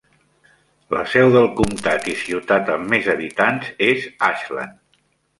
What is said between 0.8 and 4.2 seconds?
La seu del comtat i ciutat amb més habitants és